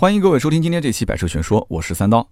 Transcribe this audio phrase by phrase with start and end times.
[0.00, 2.24] 欢迎各位收听今天这期《百车全说》，我是三刀。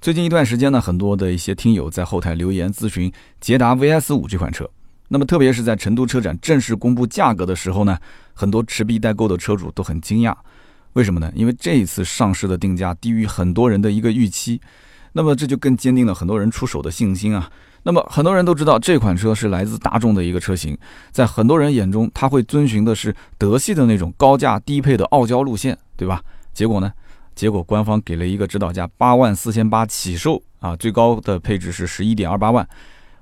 [0.00, 4.70] 最近一段时间呢，很多的一些听友在后台留言咨询捷达 VS 五这款车。
[5.08, 7.98] 那么，特别是在成都车展正式公布价格的时候呢，
[8.34, 10.32] 很多持币待购的车主都很惊讶。
[10.92, 11.28] 为什么呢？
[11.34, 14.60] 因为这一次上市的定价低于很多人的一个预期，
[15.12, 17.50] 那么这就更坚定了很多人出手的信心啊。
[17.82, 20.78] 那么很多人都知道这款车是来自大众的一个车型，
[21.10, 26.22] 在很多人眼中，它会遵循的是德系的那种高价低配的傲娇路线，对吧？
[26.54, 26.92] 结果呢？
[27.38, 32.68] 结果官方给了一个指导价八万四千八起售啊，最高的配置是十一点二八万。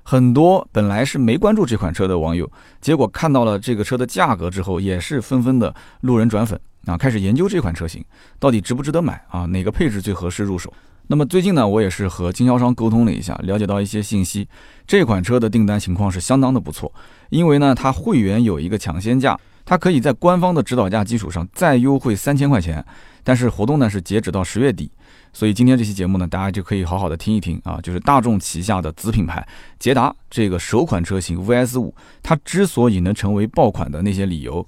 [0.01, 8.03] 很多本来是没关注这款车的网友，结果看到了这个车的价格之后，也是纷纷的路人转粉啊，开始研究这款车型
[8.39, 10.73] 到底值不值得买啊，哪个配置最合适入手。
[11.05, 14.47] 那么最近呢，我也是和经销商沟通了一下，了解到一些信息，
[14.87, 16.91] 这款车的订单情况是相当的不错，
[17.29, 22.83] 因为呢，它会员有一个抢先价，它可以在官方的指导价基础上再优惠三千块钱。
[23.27, 24.89] 但是活动呢是截止到十月底，
[25.33, 29.45] 所以今天这期节目呢，大家就可以好好的听一听啊，就是大众旗下的子品牌
[29.77, 34.65] 捷达这个首款车型 VS 五，它之所以能成为爆款的那些理由。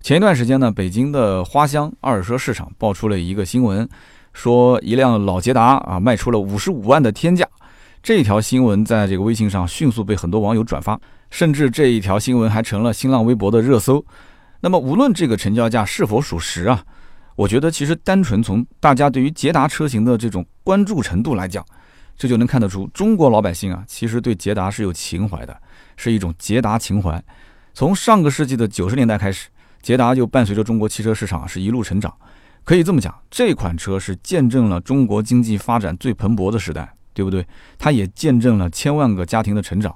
[0.00, 3.88] 前一段时间呢，北京的花乡二手车市场爆出了一个新闻，
[4.32, 7.46] 说一辆老捷达啊卖出了五十五万的天价。
[8.02, 14.04] 这条新闻在这个微信上迅速被很多网友转发，甚至这一条新闻还成了新浪微博的热搜。
[14.58, 16.82] 那么无论这个成交价是否属实啊。
[17.34, 21.64] 我觉得其实单纯从大家对于捷达车型的这种关注程度来讲，
[22.16, 25.56] 这就能看得出中国老百姓啊，其实对捷达是有情怀的，
[25.96, 27.22] 是一种捷达情怀。
[27.74, 29.48] 从上个世纪的九十年代开始，
[29.80, 32.14] 捷达就伴随着中国汽车市场是一路成长。
[32.64, 37.44] 可以这么讲，这款车是见证了中国经济发展最蓬勃的时代，对不对？
[37.78, 39.92] 它也见证了千万个家庭的成长。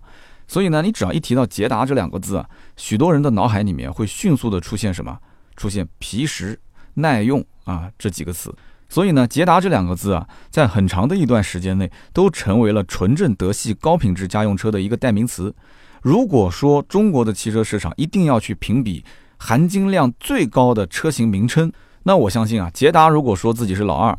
[0.49, 5.19] 所以呢，你只要一提到捷达这两个字啊，许多人的脑海里面会迅速的出现什么？
[5.55, 6.59] 出现皮实。
[6.97, 8.55] 耐用啊，这几个词，
[8.89, 15.55] 所以呢，捷达这两个字啊，在很长的一段时间内都成为了纯正德系高品质家用车的一个代名词。
[16.03, 19.05] 如果说中国的汽车市场一定要去评比
[19.39, 21.73] 含金量最高的车型名称，
[22.05, 24.17] 那我相信啊，捷达如果说自己是老二，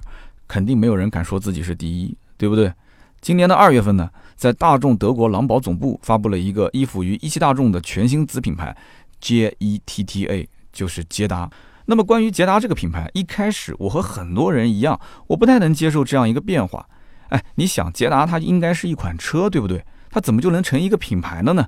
[0.48, 2.74] 肯定没有人敢说自己是第一，对不对？
[3.22, 8.76] 今年的二月份呢，在大众德国狼堡总部发布了一个依附于一汽大众的全新子品牌
[9.22, 11.50] JETTA，就是捷达。
[11.90, 16.86] 那么关于捷达这个品牌，一开始我和很多人一样，我不太能接受这样一个变化。
[17.30, 19.86] 哎，你想，捷达它应该是一款车，对不对？
[20.10, 21.66] 它怎么就能成一个品牌了呢？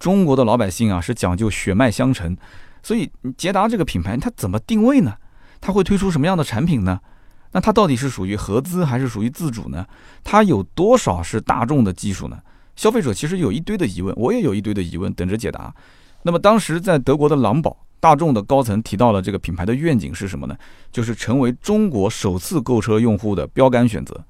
[0.00, 2.36] 中国的老百姓啊是讲究血脉相承，
[2.82, 5.14] 所以捷达这个品牌它怎么定位呢？
[5.60, 6.98] 它会推出什么样的产品呢？
[7.52, 9.86] 那它到底是属于合资还是属于自主呢？
[10.24, 12.36] 它有多少是大众的技术呢？
[12.74, 15.72] 消费者其实有一堆的疑问，我也有一堆的疑问等着解答。
[16.24, 17.76] 那么当时在德国的狼堡。
[18.02, 20.56] 大众的高层提到了这个品牌的愿景是什么呢？
[20.90, 24.20] 就是成为中国首次购车用户的标杆选择。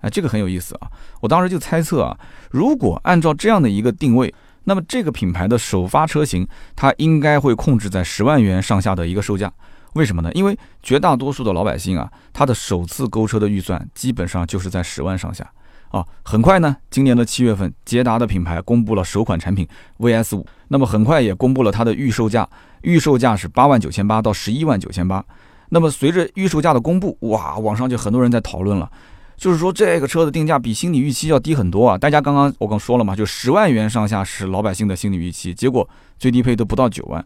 [0.00, 0.90] 哎，这个很有意思啊！
[1.20, 2.18] 我当时就猜测啊，
[2.50, 4.34] 如果按照这样的一个定位，
[4.64, 6.44] 那么这个品牌的首发车型
[6.74, 9.52] 它应该会控制在十万元上下的一个售价。
[9.92, 10.32] 为什么呢？
[10.32, 15.48] 因为绝大多数的老百姓啊，他的首次购车的预算基本上就是在十万上下。
[15.92, 22.48] 啊，很快呢，今年的七月份，捷达的品牌公布了首款产品 VS 五，那么很快也公布了它的预售价，
[22.80, 25.22] 预售价是八万九千八到十一万九千八。
[25.68, 28.90] 那么随着预售价的公布，哇，网上就很多人在讨论了，
[29.36, 31.98] 就是说这个车的定价比心理预期要低很多啊。
[31.98, 35.86] 大家刚刚我刚说了嘛，就十万元上下是老百姓的心理预期，结果
[36.18, 37.22] 最低配都不到九万。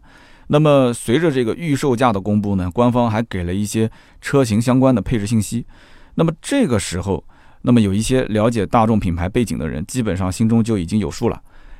[0.47, 3.89] 那么随着这个预售价的公布呢，官方还给了一些
[4.19, 5.65] 车型相关的配置信息。
[6.15, 7.23] 那么这个时候。
[7.67, 11.37] 那么有一些了解大众品牌背景的人，基本上心中就已经有数了。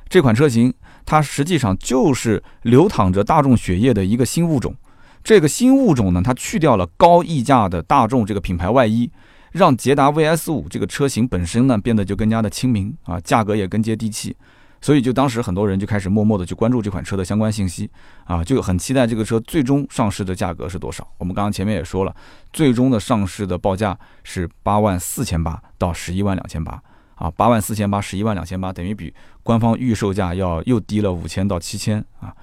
[0.09, 0.73] 这款车型
[1.05, 4.75] 它实际上就是流淌着大众血液的一个新物种。
[5.23, 9.09] 这个新物种呢，它去掉了高溢价的大众这个品牌外衣，
[9.53, 14.35] 让捷达 VS 五这个车型本身呢变得就更加的亲民啊，价格也更接地气。
[14.81, 17.89] 所以，就当时很多人就开始默默的去关注这款车的相关信息，
[18.25, 21.07] 啊，就很期待这个车最终上市的价格是多少。
[21.17, 22.15] 我们刚刚前面也说了，
[22.53, 26.81] 最终的上市的报价是八万四千八到十一万两千八，
[27.15, 29.13] 啊，八万四千八十一万两千八，等于比
[29.43, 32.33] 官方预售价要又低了五千到七千啊。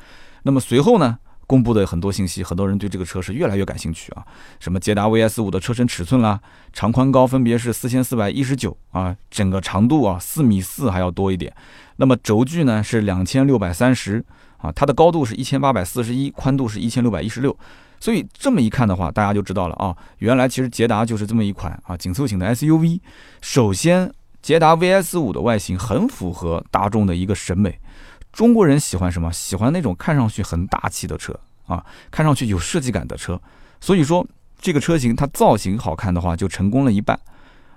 [0.43, 1.19] 那么随后呢？
[1.47, 4.25] 公布的很多信息，很多人对这个车是越来越感兴趣啊。
[4.61, 6.41] 什么捷达 VS 五的车身尺寸啦，
[6.73, 11.55] 长宽高分别是四千四百一十九啊，整个长度啊四米四还要多一点。
[11.97, 14.25] 那么轴距呢是两千六百三十
[14.59, 17.57] 啊，它的高度是一千八百四十一，宽度是一千六百一十六。
[18.01, 23.01] 所以这么一看的话，大家就知道了啊，原来其实捷达就是这么一款啊紧凑型的 SUV。
[23.41, 24.13] 首先，
[24.43, 27.79] 捷达 VS 五的外形很符合大众的一个审美。
[28.35, 29.33] 中国人喜欢什么？
[29.33, 33.41] 喜欢那种看上去很大气的车啊，看上去有设计感的车。
[33.81, 34.27] 所以说，
[34.61, 37.19] 这个车型它造型好看的话，就成功了一半。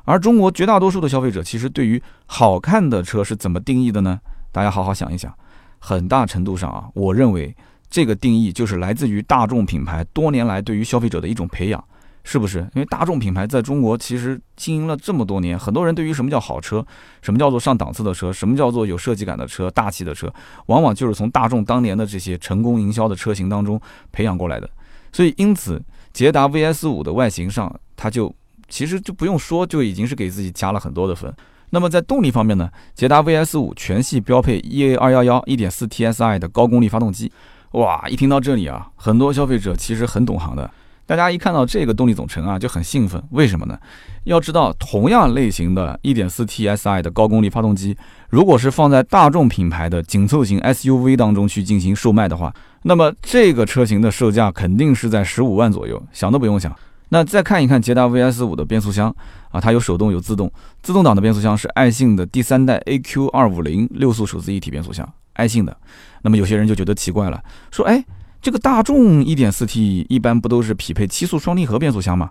[0.04, 4.20] 而中国绝大多数的消费者，其实对于好看的车是怎么定义的呢？
[4.52, 5.32] 大家好好想一想。
[5.78, 7.56] 很大程度上啊，我认为
[7.88, 11.84] 这个定义就是来自于大众品牌多年来对于消费者的一种培养，
[12.28, 12.60] 是不是？
[12.76, 16.86] 因为大众品牌在中国其实经营了这么多年，很多人对于什么叫好车，
[17.22, 20.32] 什么叫做上档次的车，什么叫做有设计感的车、大气的车，
[20.66, 23.80] 往往就是从大众当年的这些成功营销的车型当中
[24.12, 24.70] 培养过来的。
[25.14, 25.82] 所以，因此，
[26.12, 28.36] 捷达 VS 五的外形上，它就。
[28.70, 31.34] 其实就不用说，就已经是给自己加了很多的分。
[31.70, 37.32] 那么在动力方面呢，捷达 VS 五全系标配 EA 二幺幺一点四 TSI 的高功率发动机。
[37.72, 40.70] 哇，一听到这里啊，很多消费者其实很懂行的，
[41.08, 43.20] 大家一看到这个动力总成啊就很兴奋。
[43.32, 43.80] 为什么呢？
[44.26, 47.98] 要知道，同样类型的一点四 TSI 的高功率发动机，
[48.30, 56.76] 如果是放在大众品牌的紧凑型 SUV 当中去进行售卖的话，那么这个车型的售价肯定是在十五万左右，想都不用想。
[57.10, 59.16] 那再看一看捷达 VS 五的变速箱
[59.50, 60.52] 啊，它有手动有自动，
[60.84, 65.78] 自动挡的变速箱是爱信的第三代 AQ 二五零六速手自一体变速箱，爱信的。
[66.22, 68.04] 那么有些人就觉得奇怪了，说哎，
[68.42, 72.30] 这个大众一点四 T 一般不都是匹配七速双离合变速箱吗？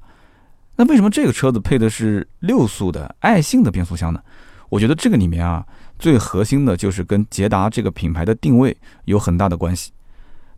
[0.76, 4.20] 那为什么这个车子配的是六速的爱信的变速箱呢？
[4.69, 5.64] 我觉得这个里面啊，
[5.99, 9.93] 最核心的就是跟捷达这个品牌的定位有很大的关系。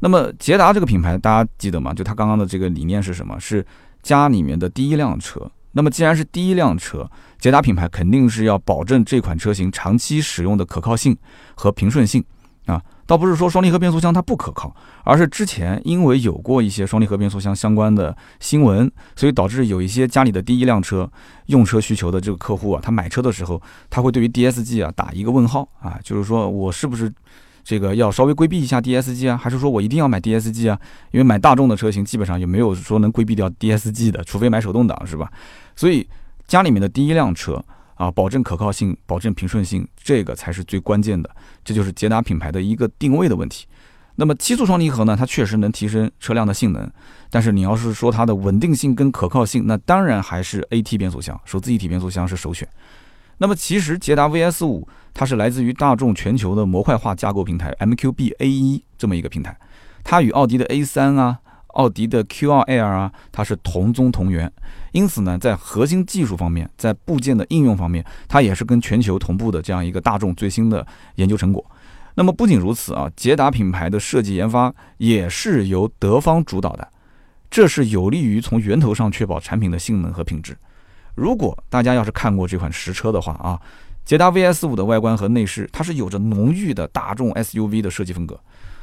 [0.01, 1.93] 那么捷达这个品牌大家记得吗？
[1.93, 3.39] 就它刚刚的这个理念是什么？
[3.39, 3.65] 是
[4.03, 7.09] 家里面的第一辆车，那么既然是第一辆车，
[7.39, 11.17] 捷达品牌肯定是要保证这款车型长期使用的可靠性
[11.55, 12.25] 和平顺性
[12.67, 14.73] 啊，倒不是说双离合变速箱它不可靠，
[15.03, 21.11] 而是之前因为有过一些双离合变速箱相关的新闻，所以导致有一些家里的第一辆车
[21.47, 27.11] 用车需求的这个客户啊，他买车的时候他会对于 DSG 啊打一个问号啊，就是说我是不是？
[27.65, 30.81] 这个要稍微规避一下 DSG 啊，还是说我一定要买 DSG 啊？
[31.11, 35.31] 因为买大众的车型基本上也没有说能规避掉 DSG 的，除非买手动挡，是吧？
[35.77, 36.09] 所以
[36.47, 37.63] 家里面的第一辆车
[37.99, 41.29] 啊，保证可靠性，保证平顺性，这个才是最关键的。
[41.63, 43.67] 这就是捷达品牌的一个定位的问题。
[44.15, 46.91] 那么七速双离合呢，它确实能提升车辆的性能，
[47.29, 52.69] 但是你要是说它的稳定性跟可靠性，那当然还是 AT 变速箱，手自一体变速箱是首选。
[53.39, 59.57] 那么其实捷达 VS 五它是来自于大众全球的模块化架构平台 MQB A 一这么一个平台，
[60.03, 61.39] 它与奥迪的 A 三啊、
[61.79, 64.53] 奥迪的 Q 二 L 啊，它是同宗同源，
[64.91, 70.85] 因此呢，在核心技术方面，在部件的应用方面，它也是跟全球同步的这样一个大众最新的
[71.15, 71.65] 研究成果。
[72.15, 76.89] 那么不仅如此啊，捷达品牌的设计研发也是由德方主导的，
[77.49, 80.59] 这是有利于从源头上确保产品的性能和品质。
[81.15, 83.61] 如果大家要是看过这款实车的话啊，
[84.05, 88.37] 捷达 VS 五的外观和内饰，它是有着浓郁的大众 SUV 的设计风格。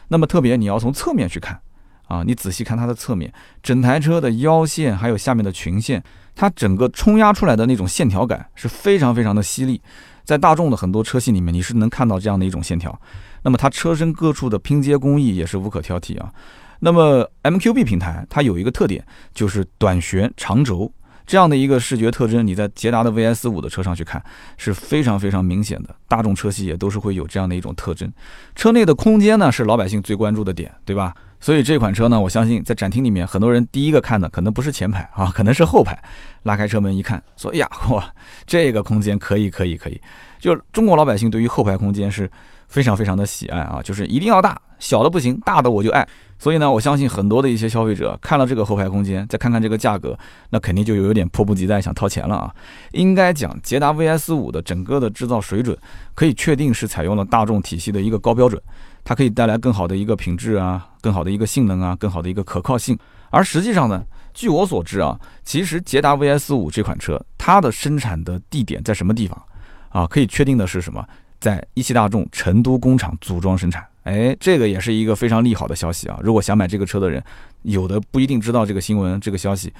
[0.07, 1.59] 那么特别你要从侧面去看
[2.07, 3.31] 啊，你仔细看它的侧面，
[3.63, 6.03] 整台车的腰线还有下面的裙线，
[6.35, 9.81] 它整个冲压出来的那种线条感是非常非常的犀利。
[10.23, 12.99] 在大众的很多车系里面，你是能看到这样的一种线条。
[13.43, 16.31] 那么它车身各处的拼接工艺也是无可挑剔啊。
[16.79, 20.91] 那么 MQB 平台它有一个特点，就是短悬长轴。
[21.27, 24.23] 这样的一个视觉特征，你在捷达的 VS 五的车上去看
[24.57, 25.95] 是非常非常明显的。
[26.07, 28.11] 大众车系也都是会有这样的一种特征。
[28.55, 31.15] 车内的空间呢，是老百姓最关注的点，对吧？
[31.45, 35.95] 所以这款车呢，我相信在展厅里面，很多人第一个看的可能不是前排啊，可能是后排。
[36.41, 38.11] 拉开车门一看，说：“哎呀，哇，
[38.47, 40.01] 这个空间可以，可以，可以。”
[40.41, 42.27] 就中国老百姓对于后排空间是
[42.75, 46.05] 非常非常的喜爱啊，就是一定要大小的不行，大的我就爱。
[46.37, 52.53] 所以呢，我相信很多的一些消费者看了这个后排空间，再看看这个价格，那肯定就有点迫不及待想掏钱了啊！
[52.91, 55.77] 应该讲，捷达 VS 五的整个的制造水准，
[56.13, 58.61] 可以确定是采用了大众体系的一个高标准，
[59.05, 62.99] 它可以带来更好的一个品质啊，更好的一个性能啊，更好的一个可靠性。
[63.29, 64.03] 而实际上呢，
[64.33, 69.41] 据我所知啊，其实捷达 VS 五这款车，它的生产的地点在什么地方
[69.87, 70.05] 啊？
[70.05, 71.01] 可以确定的是什么？
[71.45, 73.85] 在一汽大众成都工厂组装生产。
[74.01, 76.19] 哎，这个也是一个非常利好的消息啊！
[76.23, 77.23] 如果想买这个车的人，
[77.61, 79.71] 有的不一定知道这个新闻、这个消息，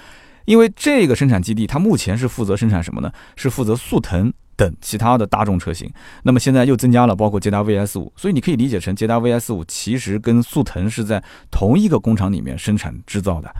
[0.45, 3.11] 因为这个生产基地它目前是负责生产什么呢？
[3.35, 5.91] 是负责速腾等其他的大众车型。
[6.21, 13.51] 那么现在又增加了包括捷达 VS 五，所以你可以理解成捷达 VS 五其实跟速腾是在同一个工厂里面生产制造的。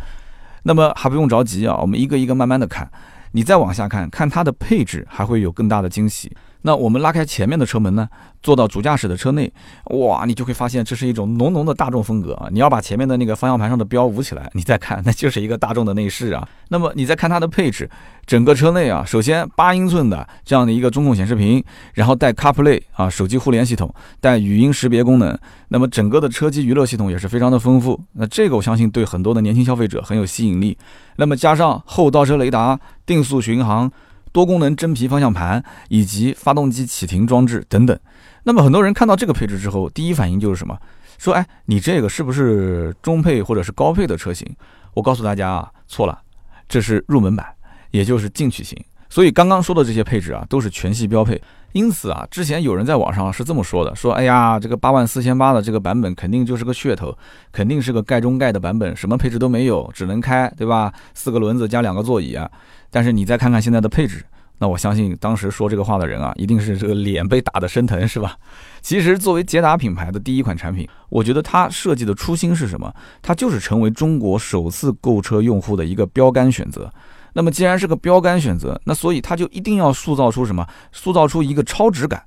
[0.62, 2.88] 那么还不用着急啊，我们一个一个慢慢的看。
[3.32, 6.32] 你再往下看看它的配置，还会有更大的惊喜。
[6.66, 8.10] 那我们拉开前面的车门呢，
[8.42, 9.54] 坐到主驾驶的车内，
[9.92, 12.48] 哇，你就会发现这是一种浓浓的大众风格啊！
[12.52, 16.48] 你要把前面的那个方向盘上的标捂起来，你再看，那就是一个大众的内饰啊。
[16.70, 17.88] 那么你再看它的配置，
[18.26, 25.38] 整个车内啊，首先八英寸的这样的一个中控显示屏，然后带 CarPlay 啊，手机互联系统，带语音识别功能。
[25.68, 28.02] 那么整个的车机娱乐系统也是非常的丰富。
[28.14, 30.76] 那这个我相信对很多的年轻消费者很有吸引力。
[31.18, 33.92] 那么加上后倒车雷达、定速巡航。
[34.36, 37.98] 多功能真皮方向盘以及发动机启停装置等等，
[38.44, 40.78] 那么很多人看到这个配置之后，第一反应就是什么？
[41.18, 44.46] 说，哎，你这个是不是中配或者是高配的车型？
[44.94, 46.20] 我告诉大家啊，错了，
[46.68, 47.48] 这是入门版，
[47.92, 48.78] 也就是进取型。
[49.16, 51.42] 所以刚刚说的这些配置啊，都是全系标配。
[51.72, 57.18] 因此啊，之前有人在网上是这么说的，说，哎呀，这个八万四千八的这个版本肯定就是个噱头，
[57.50, 60.92] 肯定是个盖中盖的版本，什么配置都没有，只能开，对吧？
[61.14, 62.52] 四个轮子加两个座椅啊。
[62.92, 64.22] 但是你再看看现在的配置，
[64.58, 68.36] 那我相信当时说这个话的人啊，一定是这个脸被打得生疼，是吧？
[68.82, 72.94] 其实作为捷达品牌的第一款产品，我觉得它设计的初心是什么？
[73.22, 76.92] 它就是成为中国首次购车用户的一个标杆选择。
[77.38, 80.66] 那么既然是个标杆选择，那所以它就一定要塑造出什么？
[80.94, 82.24] 塑造出一个超值感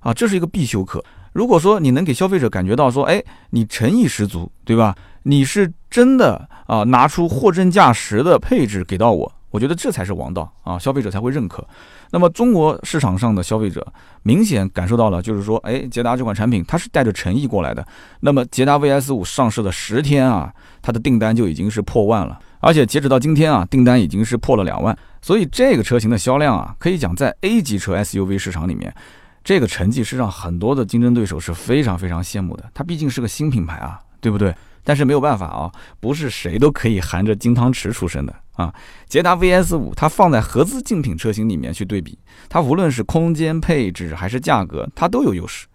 [0.00, 1.02] 啊，这是一个必修课。
[1.32, 4.96] 如果说你能给消费者感觉到说，哎，你诚意十足，对吧？
[5.22, 9.32] 你是真的啊，拿出货真价实的配置给到我。
[9.50, 11.66] 我觉得这才是王道啊，消费者才会认可。
[12.10, 13.86] 那么中国市场上的消费者
[14.22, 17.86] 明显感受到了，就是说，哎，捷达这款产品它是带着诚意过来的。
[18.20, 20.52] 那么捷达 VS 五上市的十天啊，
[20.82, 24.96] 它的订单就已经是破万了，而且截止到今天啊，订单已经是破了两万。
[25.22, 28.94] 所以这个车型的销量啊，可以讲在 A 级车 SUV 市场里面，
[29.42, 32.70] 这个成绩是让很多的竞争对手是非常非常羡慕的。
[32.74, 34.54] 它毕竟是个新品牌啊，对不对？
[34.84, 38.74] 但是没有办法啊，不是谁都可以含着金汤匙出生的啊。
[39.08, 45.66] 捷达 VS 五，它放在合资竞品车型里面去对比，它无论是空间配置还是价格，它都有优势。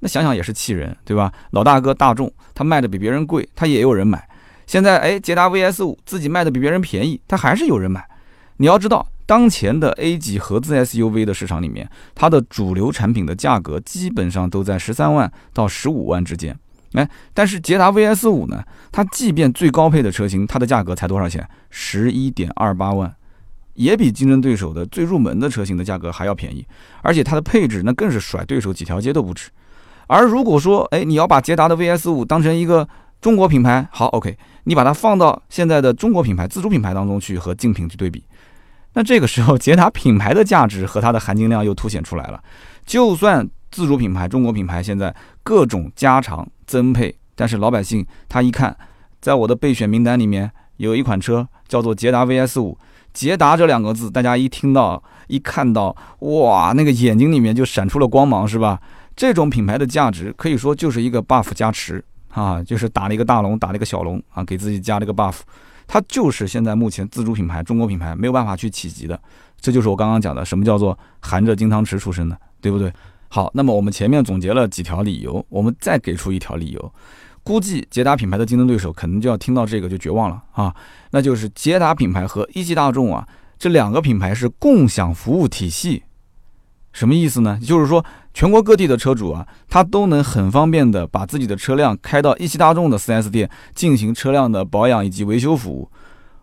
[0.00, 1.32] 那想想也是气人，对吧？
[1.50, 4.28] 老大哥大众，它卖的比别人贵，它也有人买。
[4.66, 8.08] 现在哎，捷达 VS 五自己卖的比别人便宜，它还是有人买。
[8.56, 16.58] 你要知道，当前的 A 级合资 SUV 的市场里面，它的主流产品的价格基本上都在十三万到十五万之间。
[16.94, 18.64] 哎，但是捷达 VS 五呢？
[18.90, 21.48] 它即便最高配的车型，它的价格才多少钱？
[21.70, 23.14] 十一点二八万，
[23.74, 26.66] 也比竞争对手的最入门的车型的价格还要便宜。
[27.02, 29.50] 而且它的配置那更是甩对手几条街都不止。
[30.08, 32.88] 而如果说，哎，你要把捷达的 VS 五当成一个
[33.20, 38.24] 中国品牌，好，OK，你把它放到现在的中国品牌自主品牌当中去和竞品去对比，
[38.94, 42.42] 那这个时候捷达品牌的价值和它的含金量又凸显出来了。
[42.84, 46.48] 就算自主品牌中国品牌现在各种加长。
[46.70, 48.76] 增配，但是老百姓他一看，
[49.20, 52.78] 在我的备选名单里面有一款车叫做捷达 VS 五，
[53.12, 58.80] 捷达这两个字，大家一听到一看到，哇，那个眼睛里面就闪出了光芒，是吧？
[59.16, 65.40] 这种品牌的价值可以说就是一个 buff 加持啊，就是打了一个大龙，打了一个小龙啊，给自己加了一个 buff，
[65.88, 69.20] 它就是现在目前自主品牌中国品牌没有办法去企及的，
[69.60, 72.92] 这就是我刚刚讲的什么叫做含着金汤匙出生的，对不对？
[73.32, 76.92] 好，那么我们前面总结了几条理由，我们再给出一条理由，
[77.44, 80.74] 估计捷达品牌的竞争对手可能就要听到这个就绝望了啊，
[81.12, 83.24] 那就是捷达品牌和一汽大众啊
[83.56, 86.02] 这两个品牌是共享服务体系，
[86.92, 87.56] 什么意思呢？
[87.62, 95.88] 就是说全国各地的车主啊，他都能很方便的把自己的车辆开到一汽大众的 4S 店进行车辆的保养以及维修服务。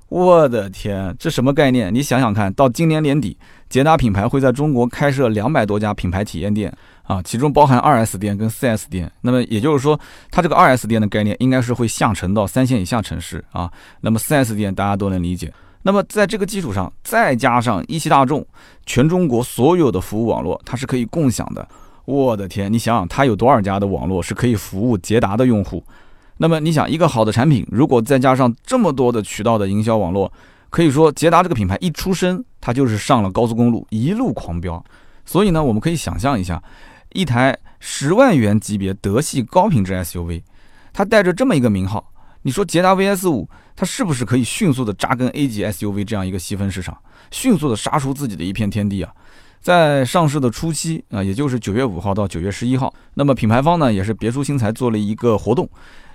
[0.09, 1.93] 我的天，这什么概念？
[1.93, 3.37] 你想想看，到今年年底，
[3.69, 9.11] 捷达品牌会在中国开设两百多家品牌体验店啊，其中包含二 S 店跟四 S 店。
[9.21, 9.99] 那么也就是说，
[10.31, 13.71] 它这个二 S 店的概念应该是会下沉到三线以下城市啊。
[14.01, 15.53] 那么四 S 店大家都能理解。
[15.83, 18.45] 那么在这个基础上，再加上一汽大众
[18.85, 21.65] 全中国所有的服务网络，它是可以共享的。
[22.05, 25.83] 我的天，你想想，它有多少家的网络是可以服务捷达的用户？
[26.37, 30.31] 那么你想，一个好的产品，如果再加上这么多的渠道的营销网络，
[30.69, 34.83] 可以说捷达这个品牌一出生，它就是上了高速公路，一路狂飙。
[35.23, 36.61] 所以呢，我们可以想象一下，
[37.13, 40.43] 一台十万元级别德系高品质 SUV，
[40.91, 46.97] 它带着这么一个名号，你说捷达 VS 五，它是不是可以迅速的扎根 A 级 SUV 这样一个细分市场，
[47.31, 49.13] 迅速的杀出自己的一片天地啊？
[49.61, 55.69] 在上市的初期啊，也就是九月五号到九月十一号，那么品牌方呢也是别出心裁做了一个活动。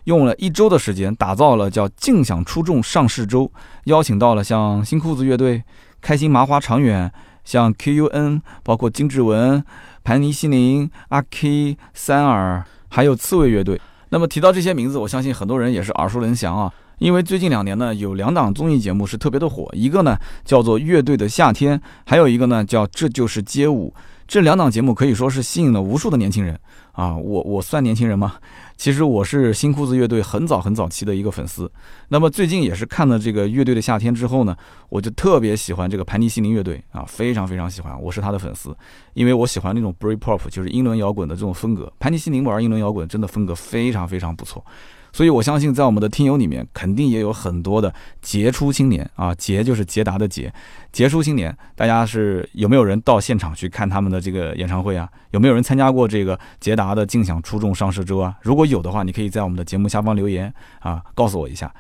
[0.05, 3.49] 用了一周的时间打造了叫“尽享出众上市周”，
[3.87, 5.63] 邀请到了像新裤子乐队、
[6.03, 7.11] 开心麻花长远、
[7.45, 9.65] 像 QUN，包括金志文、
[10.05, 13.81] 盘尼西林、阿 K、三耳，还有刺猬乐队。
[14.11, 23.95] 那么提到这些名字，我相信很多人也是耳熟能详啊，因为最近两年呢，有两档综艺节目是特别的火，一个呢叫做《乐队的夏天》，还有一个呢叫《这就是街舞》。
[24.29, 26.59] 这两档节目可以说是吸引了无数的年轻人
[26.93, 27.17] 啊！
[27.17, 28.35] 我我算年轻人吗？
[28.77, 31.71] 其实我是新裤子乐队很早很早期的一个粉丝。
[32.09, 34.57] 那么最近也是看了这个乐队的夏天之后呢，
[34.89, 38.77] 我就特别喜欢这个盘尼西林乐队啊，非常非常喜欢，我是他的粉丝，
[39.15, 41.93] 因为我喜欢那种 Britpop，就是英伦摇滚的这种风格。
[41.99, 44.65] 盘尼西林玩英伦摇滚真的风格非常非常不错。
[45.13, 47.93] 所以，我相信在我们的听友里面，肯定也有很多的
[48.23, 50.51] 杰出青年啊，杰就是捷达的杰，
[50.91, 51.55] 杰出青年。
[51.77, 55.07] 大家是有没有人到现场去看他们的这个演唱会啊？
[55.33, 58.35] 有没有人参加过这个捷达的竞享出众上市周啊？
[58.41, 61.71] 如果有的话，你可以在我们的节目下方留言啊，告诉我一下。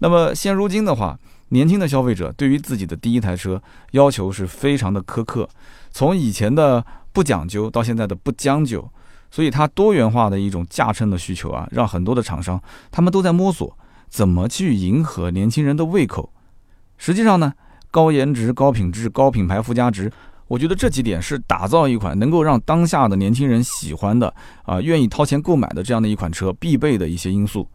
[0.00, 3.62] 那么现如今的话，年轻的消费者对于自己的第一台车
[3.92, 5.48] 要求是非常的苛刻，
[5.90, 8.90] 从以前的不讲究到现在的不将就。
[9.34, 12.62] 所以它多元化的一种驾乘的需求啊，让很多的厂商
[12.92, 13.76] 他们都在摸索
[14.08, 16.32] 怎么去迎合年轻人的胃口。
[16.98, 17.52] 实际上呢，
[17.90, 20.08] 高颜值、高品质、高品牌附加值，
[20.46, 27.68] 我觉得这几点是打造一款能够让当下的年轻人喜欢的啊，愿意掏钱购买的这样的一款车必备的一些因素。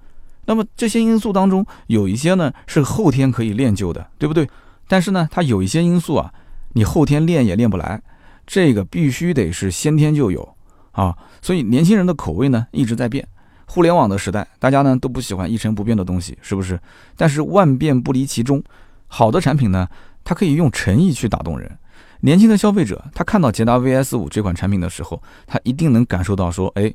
[0.45, 4.49] 那么这些因素当中有一些呢是后天可以练就的，对不对？
[4.87, 6.31] 但是呢，它有一些因素啊，
[6.71, 8.01] 你后天练也练不来，
[8.47, 10.55] 这个必须得是先天就有。
[10.91, 13.27] 啊，所以年轻人的口味呢一直在变。
[13.65, 16.79] 互联网的时代，大家呢都不喜欢一成不变的东西，是不是？
[17.15, 18.63] 但是万变不离其中，
[19.05, 19.87] 好的产品呢，
[20.23, 21.71] 它可以用诚意去打动人。
[22.21, 26.91] 年轻的消费者，他看到捷达 VS 五这款产品的时候，他一定能感受到说，哎，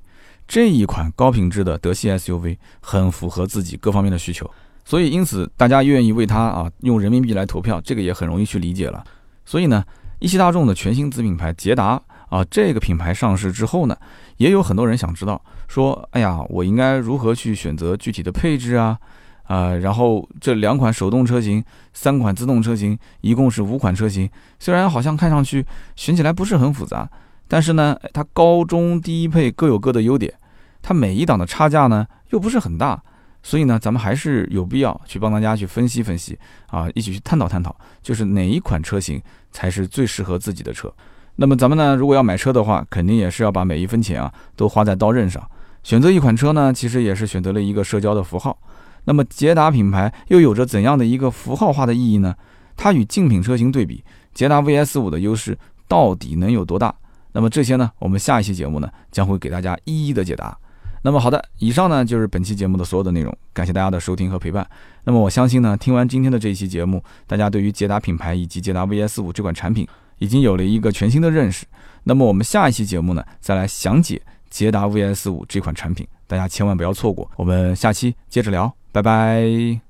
[0.48, 4.50] 这一款高品质的德系 SUV 很符合自己各方面的需求。
[4.84, 9.02] 所以，因此大家愿意为它啊用人民币来投票，这个也很容易去理解了。
[9.46, 9.82] 所以呢，
[10.18, 12.02] 一汽大众的全新子品牌捷达。
[12.34, 13.96] 啊，这个品牌上市之后呢，
[14.38, 18.98] 也有很多人想知道，说，哎呀，我应该如何去选择具体的配置啊？
[19.44, 21.62] 啊，然后这两款手动车型，
[21.92, 24.28] 三款自动车型，一共是五款车型。
[24.58, 25.64] 虽然好像看上去
[25.94, 27.08] 选起来不是很复杂，
[27.46, 30.34] 但是呢，它高中低配各有各的优点，
[30.82, 33.00] 它每一档的差价呢又不是很大，
[33.44, 36.36] 所以呢，咱们还是有必要去帮大家去分析分析
[36.66, 39.22] 啊，一起去探讨探讨，就是哪一款车型
[39.52, 40.92] 才是最适合自己的车。
[41.36, 45.42] 那么咱们呢，如果要买车的话，肯定也是要把每一分钱啊都花在刀刃上。
[45.82, 48.56] 选择一款车呢，其实也是选择了一个社交的符号。
[49.04, 52.34] 那么捷达品牌又有着怎样的一个符号化的意义呢？
[52.76, 56.94] 它与竞品车型对比，捷达 VS 五的优势到底能有多大？
[57.32, 60.56] 那么这些呢，我们下一期节目呢将会给大家一一的解答。
[61.02, 64.66] 那么好的，以上呢就是本期节目的所有的内容，感谢大家的收听和陪伴。
[65.02, 69.86] 那么我相信呢，听完今天的这一期节目，大家对于捷达品牌以及捷达 VS 五这款产品。
[70.18, 71.64] 已经有了一个全新的认识，
[72.04, 77.30] 那么我们下一期节目呢，再来详解捷达 VS 五这款产品，大家千万不要错过。
[77.36, 79.83] 我们下期接着聊，拜拜。